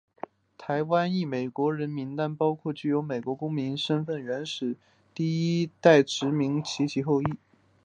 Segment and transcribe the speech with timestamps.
[0.57, 4.75] 台湾裔美国人名单包括具有美国公民身份的原始
[5.13, 7.35] 第一代移民及其后裔。